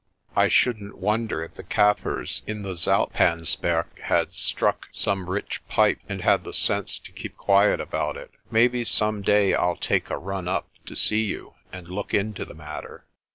I 0.35 0.47
shouldn't 0.47 0.97
wonder 0.97 1.43
if 1.43 1.53
the 1.53 1.61
Kaffirs 1.63 2.41
in 2.47 2.63
the 2.63 2.73
Zoutpansberg 2.73 3.99
had 3.99 4.33
struck 4.33 4.89
some 4.91 5.29
rich 5.29 5.61
pipe, 5.67 5.99
and 6.09 6.21
had 6.23 6.43
the 6.43 6.53
sense 6.53 6.97
to 6.97 7.11
keep 7.11 7.37
quiet 7.37 7.79
about 7.79 8.17
it. 8.17 8.31
Maybe 8.49 8.83
some 8.83 9.21
day 9.21 9.53
I'll 9.53 9.75
take 9.77 10.09
a 10.09 10.17
run 10.17 10.47
up 10.47 10.67
to 10.87 10.95
see 10.95 11.25
you 11.25 11.53
and 11.71 11.87
look 11.87 12.15
into 12.15 12.45
the 12.45 12.55
matter." 12.55 13.05